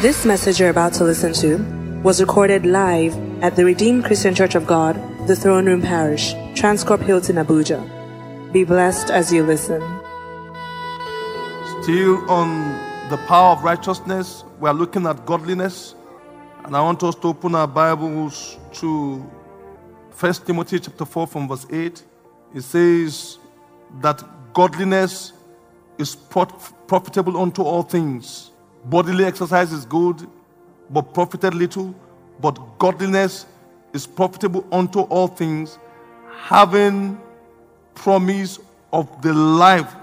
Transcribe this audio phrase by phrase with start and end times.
[0.00, 1.56] This message you're about to listen to
[2.04, 4.94] was recorded live at the Redeemed Christian Church of God,
[5.26, 7.82] the Throne Room Parish, Transcorp Hilton, Abuja.
[8.52, 9.80] Be blessed as you listen.
[11.82, 12.78] Still on
[13.10, 15.96] the power of righteousness, we are looking at godliness.
[16.62, 19.16] And I want us to open our Bibles to
[20.16, 22.04] 1 Timothy chapter 4 from verse 8.
[22.54, 23.38] It says
[24.00, 24.22] that
[24.52, 25.32] godliness
[25.98, 28.52] is profitable unto all things.
[28.84, 30.26] Bodily exercise is good,
[30.90, 31.94] but profited little.
[32.40, 33.46] But godliness
[33.92, 35.78] is profitable unto all things,
[36.30, 37.20] having
[37.94, 38.58] promise
[38.92, 39.94] of the life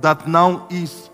[0.00, 1.10] that now is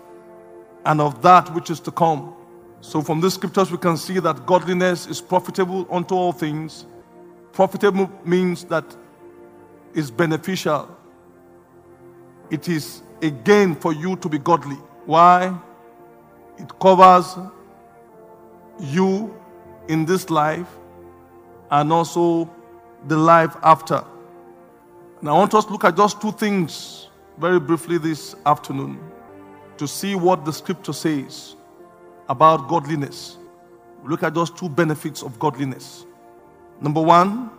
[0.85, 2.33] and of that which is to come.
[2.81, 6.87] So, from these scriptures, we can see that godliness is profitable unto all things.
[7.53, 8.85] Profitable means that
[9.93, 10.97] it's beneficial,
[12.49, 14.77] it is a gain for you to be godly.
[15.05, 15.55] Why?
[16.57, 17.37] It covers
[18.79, 19.33] you
[19.87, 20.67] in this life
[21.69, 22.49] and also
[23.07, 24.03] the life after.
[25.19, 27.07] And I want us to look at just two things
[27.37, 28.99] very briefly this afternoon
[29.77, 31.55] to see what the scripture says
[32.29, 33.37] about godliness.
[34.03, 36.05] Look at just two benefits of godliness.
[36.79, 37.49] Number one,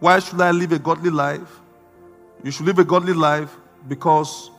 [0.00, 1.60] why should I live a godly life?
[2.42, 3.56] You should live a godly life
[3.88, 4.50] because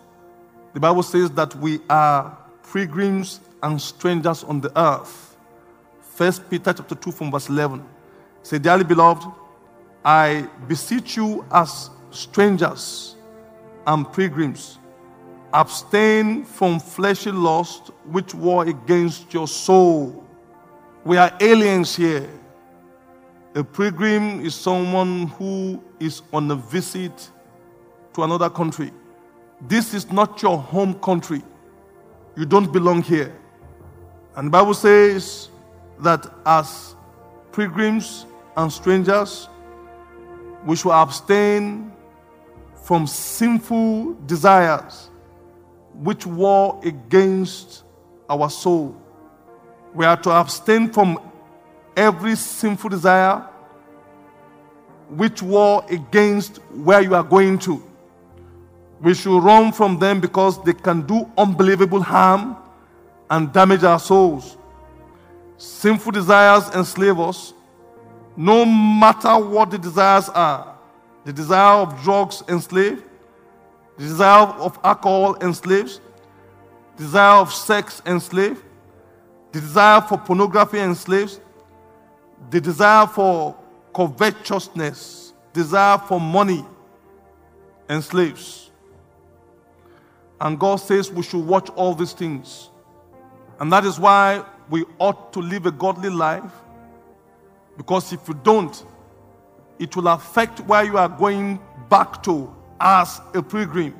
[0.74, 2.38] the Bible says that we are
[2.72, 5.38] pilgrims and strangers on the earth.
[6.02, 7.84] First Peter chapter 2 from verse 11.
[8.44, 9.26] Say, dearly beloved,
[10.04, 13.16] I beseech you as strangers
[13.88, 14.78] and pilgrims,
[15.54, 20.24] abstain from fleshly lust which war against your soul.
[21.04, 22.30] We are aliens here.
[23.56, 27.30] A pilgrim is someone who is on a visit
[28.14, 28.92] to another country.
[29.62, 31.42] This is not your home country.
[32.38, 33.34] You don't belong here.
[34.36, 35.50] And the Bible says
[36.00, 36.96] that as
[37.54, 38.26] pilgrims
[38.58, 39.48] and strangers,
[40.66, 41.94] we should abstain
[42.84, 45.10] from sinful desires
[45.94, 47.84] which war against
[48.30, 48.96] our soul.
[49.94, 51.20] We are to abstain from
[51.96, 53.48] every sinful desire
[55.10, 57.82] which war against where you are going to.
[59.02, 62.58] We should run from them because they can do unbelievable harm
[63.30, 64.58] and damage our souls.
[65.58, 67.54] Sinful desires enslave us,
[68.36, 70.76] no matter what the desires are.
[71.24, 73.04] The desire of drugs enslave,
[73.98, 76.00] the desire of alcohol enslaves,
[76.98, 78.60] the desire of sex enslaves,
[79.52, 81.40] the desire for pornography enslaves,
[82.52, 83.56] the desire for
[83.94, 86.64] covetousness, desire for money
[87.90, 88.65] enslaves.
[90.42, 92.70] And God says we should watch all these things.
[93.60, 96.52] And that is why we ought to live a godly life.
[97.78, 98.84] Because if you don't,
[99.80, 101.60] it will affect where you are going
[101.90, 103.96] back to as a pilgrim.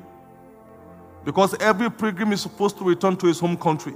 [1.24, 3.94] Because every pilgrim is supposed to return to his home country.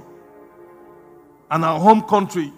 [1.49, 2.51] And our home country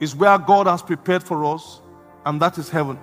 [0.00, 1.80] is where God has prepared for us,
[2.26, 2.98] and that is heaven.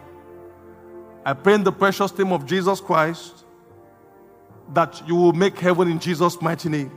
[1.25, 3.45] I pray in the precious name of Jesus Christ
[4.73, 6.91] that you will make heaven in Jesus' mighty name.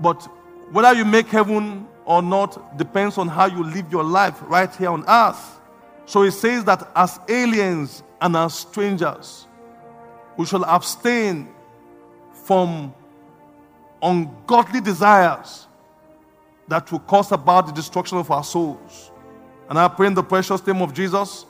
[0.00, 0.22] But
[0.70, 4.90] whether you make heaven or not depends on how you live your life right here
[4.90, 5.60] on earth.
[6.06, 9.46] So it says that as aliens and as strangers,
[10.36, 11.48] we shall abstain
[12.32, 12.94] from
[14.02, 15.66] ungodly desires
[16.68, 19.10] that will cause about the destruction of our souls.
[19.68, 21.44] And I pray in the precious name of Jesus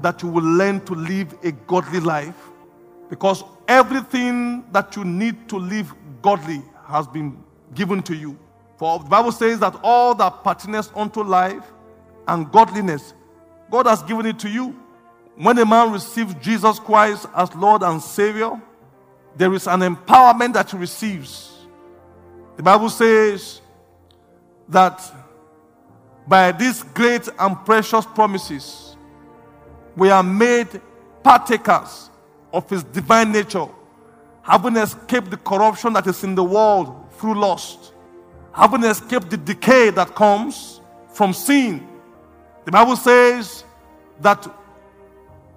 [0.00, 2.34] that you will learn to live a godly life
[3.08, 7.36] because everything that you need to live godly has been
[7.74, 8.38] given to you.
[8.76, 11.64] For the Bible says that all that pertains unto life
[12.28, 13.14] and godliness,
[13.70, 14.78] God has given it to you.
[15.36, 18.60] When a man receives Jesus Christ as Lord and Savior,
[19.36, 21.66] there is an empowerment that he receives.
[22.56, 23.60] The Bible says
[24.68, 25.00] that
[26.26, 28.96] by these great and precious promises,
[29.94, 30.80] we are made
[31.22, 32.10] partakers
[32.52, 33.66] of his divine nature,
[34.42, 37.92] having escaped the corruption that is in the world through lust,
[38.52, 40.80] having escaped the decay that comes
[41.12, 41.86] from sin.
[42.64, 43.64] The Bible says
[44.20, 44.46] that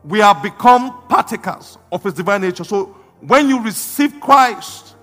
[0.03, 2.63] we have become partakers of his divine nature.
[2.63, 4.95] So when you receive Christ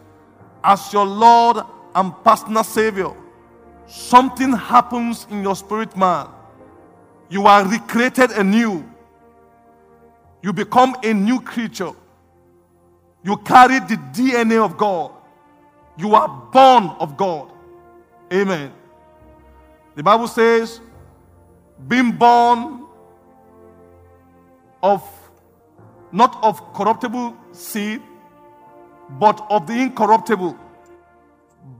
[0.65, 1.59] as your Lord
[1.95, 3.11] and personal Savior,
[3.87, 6.29] something happens in your spirit man.
[7.29, 8.85] You are recreated anew.
[10.47, 11.91] You become a new creature.
[13.25, 15.11] You carry the DNA of God.
[15.99, 17.51] You are born of God.
[18.33, 18.73] Amen.
[19.97, 20.81] The Bible says,
[21.89, 22.87] being born
[24.85, 25.03] of
[26.13, 28.01] not of corruptible seed,
[29.19, 30.57] but of the incorruptible,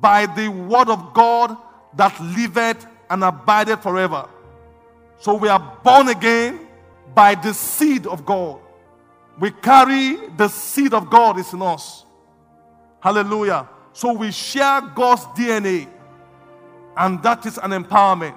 [0.01, 1.57] by the word of God
[1.95, 4.29] that liveth and abideth forever.
[5.21, 6.66] So we are born again
[7.17, 8.61] by the seed of God.
[9.41, 12.05] We carry the seed of God is in us.
[13.01, 13.69] Hallelujah.
[13.95, 15.89] So we share God's DNA,
[16.95, 18.37] and that is an empowerment.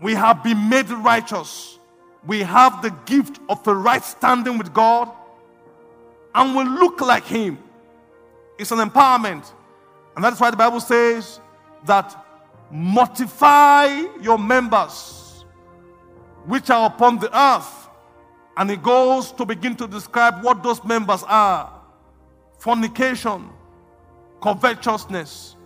[0.00, 1.78] We have been made righteous.
[2.26, 5.10] We have the gift of a right standing with God,
[6.34, 7.58] and we look like Him.
[8.58, 9.52] It's an empowerment.
[10.16, 11.40] And that's why the Bible says
[11.84, 12.16] that
[12.70, 13.86] mortify
[14.22, 15.13] your members
[16.46, 17.88] which are upon the earth.
[18.56, 21.72] And he goes to begin to describe what those members are
[22.58, 23.50] fornication,
[24.40, 25.56] covetousness,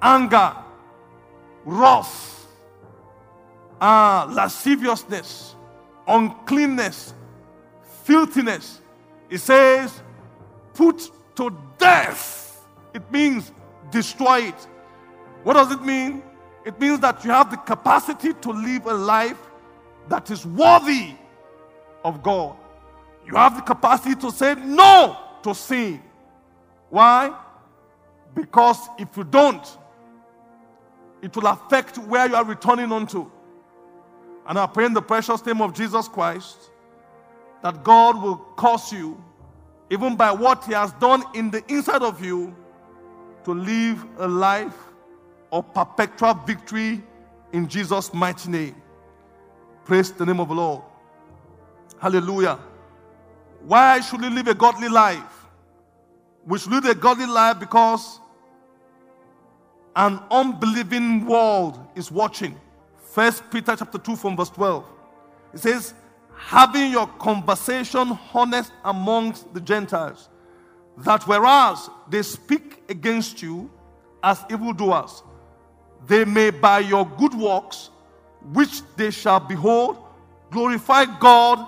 [0.00, 0.54] anger,
[1.64, 2.46] wrath,
[3.80, 5.56] uh, lasciviousness,
[6.06, 7.14] uncleanness,
[8.04, 8.80] filthiness.
[9.28, 10.00] It says,
[10.74, 12.60] put to death.
[12.94, 13.50] It means
[13.90, 14.68] destroy it.
[15.42, 16.22] What does it mean?
[16.64, 19.38] It means that you have the capacity to live a life
[20.08, 21.14] that is worthy
[22.04, 22.56] of God.
[23.26, 26.02] You have the capacity to say no to sin.
[26.90, 27.36] Why?
[28.34, 29.66] Because if you don't,
[31.22, 33.30] it will affect where you are returning unto.
[34.46, 36.70] And I pray in the precious name of Jesus Christ
[37.62, 39.22] that God will cause you,
[39.88, 42.54] even by what He has done in the inside of you,
[43.44, 44.76] to live a life
[45.52, 47.02] of perpetual victory
[47.52, 48.81] in Jesus' mighty name.
[49.84, 50.82] Praise the name of the Lord.
[52.00, 52.58] Hallelujah.
[53.64, 55.46] Why should we live a godly life?
[56.46, 58.20] We should live a godly life because
[59.94, 62.58] an unbelieving world is watching.
[62.96, 64.84] First Peter chapter 2 from verse 12.
[65.54, 65.94] It says,
[66.34, 70.28] having your conversation honest amongst the Gentiles,
[70.96, 73.70] that whereas they speak against you
[74.22, 75.22] as evildoers,
[76.06, 77.90] they may by your good works,
[78.52, 79.98] which they shall behold,
[80.50, 81.66] glorify God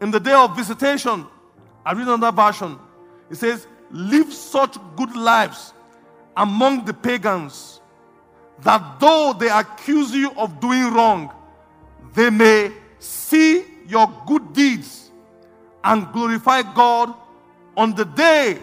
[0.00, 1.26] in the day of visitation.
[1.84, 2.78] I read another version.
[3.30, 5.72] It says, Live such good lives
[6.36, 7.80] among the pagans
[8.62, 11.32] that though they accuse you of doing wrong,
[12.14, 15.10] they may see your good deeds
[15.84, 17.14] and glorify God
[17.76, 18.58] on the day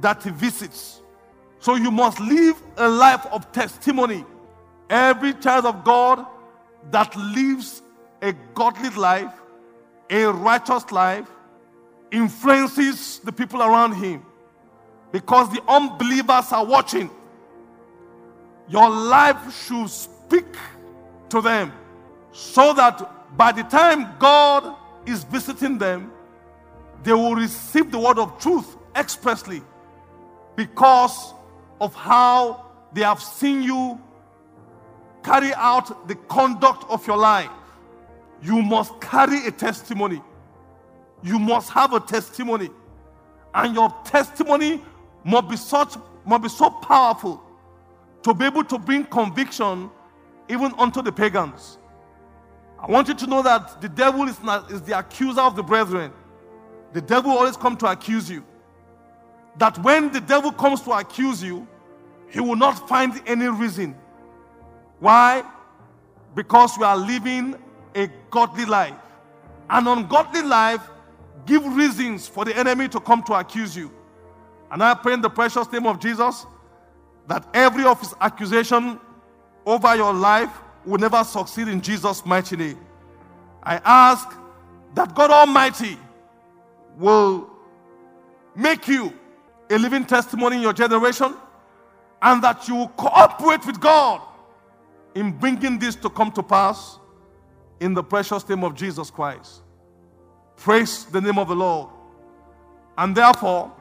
[0.00, 1.02] that He visits.
[1.60, 4.24] So you must live a life of testimony
[4.88, 6.26] Every child of God
[6.90, 7.82] that lives
[8.22, 9.32] a godly life,
[10.10, 11.28] a righteous life,
[12.10, 14.24] influences the people around him
[15.12, 17.10] because the unbelievers are watching.
[18.68, 20.46] Your life should speak
[21.30, 21.72] to them
[22.32, 24.74] so that by the time God
[25.06, 26.12] is visiting them,
[27.02, 29.62] they will receive the word of truth expressly
[30.56, 31.34] because
[31.80, 34.00] of how they have seen you
[35.22, 37.50] carry out the conduct of your life,
[38.42, 40.22] you must carry a testimony.
[41.22, 42.70] You must have a testimony.
[43.54, 44.80] And your testimony
[45.24, 47.42] must be such must be so powerful
[48.22, 49.90] to be able to bring conviction
[50.48, 51.78] even unto the pagans.
[52.78, 55.62] I want you to know that the devil is not is the accuser of the
[55.62, 56.12] brethren.
[56.92, 58.44] The devil always come to accuse you.
[59.56, 61.66] That when the devil comes to accuse you,
[62.30, 63.96] he will not find any reason
[65.00, 65.44] why?
[66.34, 67.56] Because we are living
[67.94, 68.94] a godly life.
[69.70, 70.82] An ungodly life
[71.46, 73.90] give reasons for the enemy to come to accuse you.
[74.70, 76.46] And I pray in the precious name of Jesus
[77.26, 78.98] that every of his accusation
[79.64, 80.50] over your life
[80.84, 82.78] will never succeed in Jesus' mighty name.
[83.62, 84.28] I ask
[84.94, 85.98] that God Almighty
[86.96, 87.50] will
[88.56, 89.12] make you
[89.70, 91.34] a living testimony in your generation
[92.22, 94.22] and that you will cooperate with God
[95.14, 96.98] in bringing this to come to pass
[97.80, 99.62] in the precious name of Jesus Christ.
[100.56, 101.88] Praise the name of the Lord.
[102.96, 103.72] And therefore,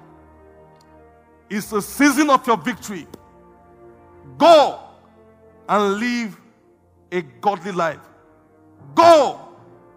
[1.50, 3.08] it's a season of your victory.
[4.38, 4.80] Go
[5.68, 6.40] and live
[7.12, 8.00] a godly life.
[8.94, 9.40] Go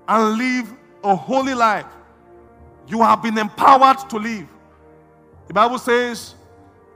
[0.08, 0.72] and live
[1.04, 1.86] a holy life.
[2.86, 4.48] You have been empowered to live.
[5.48, 6.34] The Bible says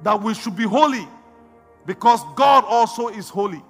[0.02, 1.06] that we should be holy
[1.86, 3.62] because God also is holy.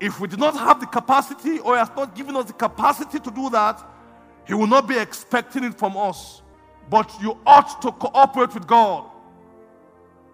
[0.00, 3.20] If we do not have the capacity or He has not given us the capacity
[3.20, 3.82] to do that,
[4.46, 6.42] He will not be expecting it from us.
[6.88, 9.04] But you ought to cooperate with God.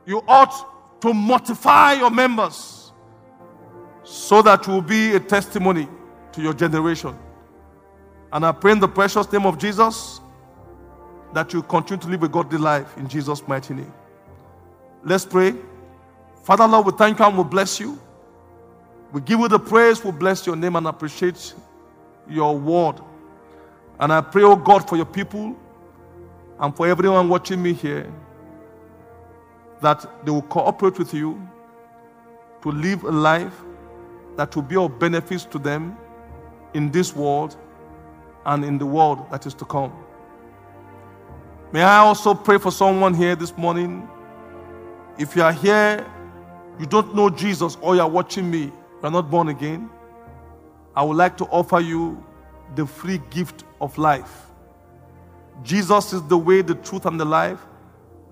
[0.06, 2.92] You ought to mortify your members
[4.04, 5.88] so that you will be a testimony
[6.32, 7.18] to your generation.
[8.32, 10.20] And I pray in the precious name of Jesus
[11.34, 13.92] that you continue to live a godly life in Jesus' mighty name.
[15.04, 15.54] Let's pray.
[16.44, 17.98] Father, Lord, we thank you and we bless you.
[19.12, 21.54] We give you the praise, we bless your name and appreciate
[22.28, 23.00] your word.
[23.98, 25.56] And I pray, oh God, for your people
[26.60, 28.12] and for everyone watching me here
[29.80, 31.40] that they will cooperate with you
[32.62, 33.54] to live a life
[34.36, 35.96] that will be of benefits to them
[36.74, 37.56] in this world
[38.44, 39.92] and in the world that is to come.
[41.72, 44.08] May I also pray for someone here this morning.
[45.18, 46.06] If you are here,
[46.78, 48.70] you don't know Jesus, or you are watching me,
[49.06, 49.88] you are not born again,
[50.96, 52.24] I would like to offer you
[52.74, 54.46] the free gift of life.
[55.62, 57.60] Jesus is the way, the truth, and the life.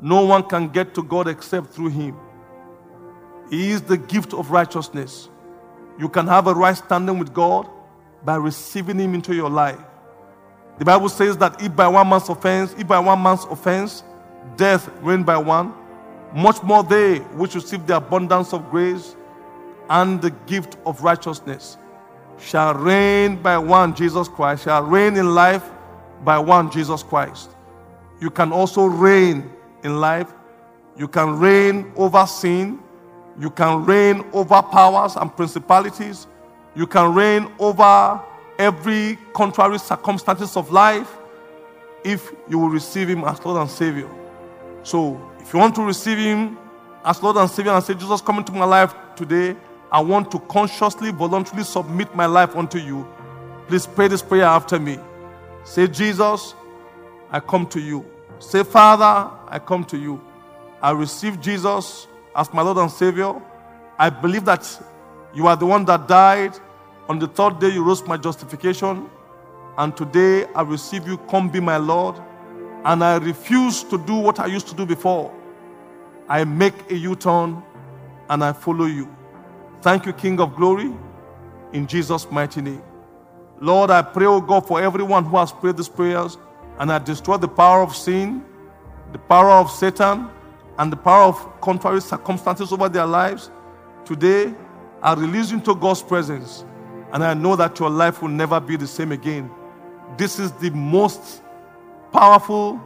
[0.00, 2.16] No one can get to God except through Him.
[3.50, 5.28] He is the gift of righteousness.
[5.96, 7.70] You can have a right standing with God
[8.24, 9.78] by receiving Him into your life.
[10.80, 14.02] The Bible says that if by one man's offense, if by one man's offense,
[14.56, 15.72] death reigned by one,
[16.34, 19.14] much more they which receive the abundance of grace
[19.90, 21.76] and the gift of righteousness
[22.38, 25.70] shall reign by one Jesus Christ, shall reign in life
[26.24, 27.50] by one Jesus Christ.
[28.20, 29.50] You can also reign
[29.82, 30.32] in life.
[30.96, 32.80] You can reign over sin.
[33.38, 36.26] You can reign over powers and principalities.
[36.74, 38.20] You can reign over
[38.58, 41.18] every contrary circumstances of life
[42.04, 44.08] if you will receive Him as Lord and Savior.
[44.82, 46.58] So, if you want to receive Him
[47.04, 49.56] as Lord and Savior and say, Jesus, come into my life today,
[49.94, 53.06] I want to consciously, voluntarily submit my life unto you.
[53.68, 54.98] Please pray this prayer after me.
[55.62, 56.56] Say, Jesus,
[57.30, 58.04] I come to you.
[58.40, 60.20] Say, Father, I come to you.
[60.82, 63.40] I receive Jesus as my Lord and Savior.
[63.96, 64.66] I believe that
[65.32, 66.58] you are the one that died.
[67.08, 69.08] On the third day, you rose my justification.
[69.78, 71.18] And today, I receive you.
[71.18, 72.16] Come be my Lord.
[72.84, 75.32] And I refuse to do what I used to do before.
[76.28, 77.62] I make a U turn
[78.28, 79.08] and I follow you.
[79.84, 80.90] Thank you, King of glory,
[81.74, 82.80] in Jesus' mighty name.
[83.60, 86.38] Lord, I pray, oh God, for everyone who has prayed these prayers,
[86.78, 88.42] and I destroy the power of sin,
[89.12, 90.30] the power of Satan,
[90.78, 93.50] and the power of contrary circumstances over their lives.
[94.06, 94.54] Today,
[95.02, 96.64] I release you into God's presence,
[97.12, 99.50] and I know that your life will never be the same again.
[100.16, 101.42] This is the most
[102.10, 102.80] powerful,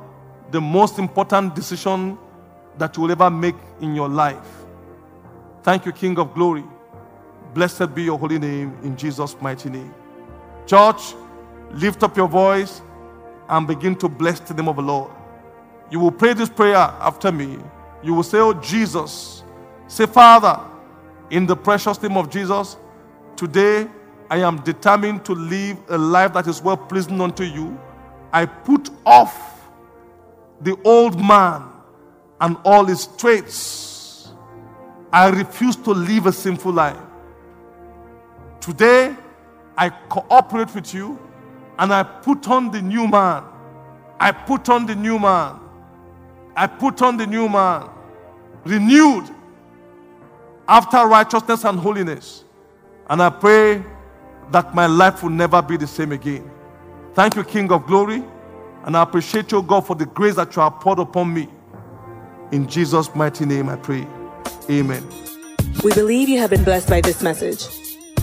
[0.51, 2.19] the most important decision
[2.77, 4.49] that you will ever make in your life.
[5.63, 6.65] Thank you, King of Glory.
[7.55, 9.95] Blessed be your holy name in Jesus' mighty name.
[10.67, 11.15] Church,
[11.73, 12.83] lift up your voice
[13.49, 15.11] and begin to bless the name of the Lord.
[15.91, 17.59] You will pray this prayer after me.
[18.03, 19.43] You will say, Oh Jesus,
[19.87, 20.61] say, Father,
[21.31, 22.77] in the precious name of Jesus,
[23.37, 23.89] today
[24.31, 27.79] I am determined to live a life that is well pleasing unto you.
[28.33, 29.69] I put off
[30.61, 31.65] the old man
[32.41, 34.31] and all his traits.
[35.11, 36.99] I refuse to live a sinful life.
[38.61, 39.15] Today,
[39.77, 41.19] I cooperate with you
[41.79, 43.45] and I put on the new man.
[44.21, 45.61] I put on the new man.
[46.57, 47.89] I put on the new man,
[48.65, 49.31] renewed
[50.67, 52.43] after righteousness and holiness.
[53.09, 53.85] And I pray
[54.51, 56.51] that my life will never be the same again.
[57.15, 58.25] Thank you, King of Glory.
[58.85, 61.49] And I appreciate you, God, for the grace that you have poured upon me.
[62.51, 64.05] In Jesus' mighty name I pray.
[64.69, 65.07] Amen.
[65.85, 67.78] We believe you have been blessed by this message.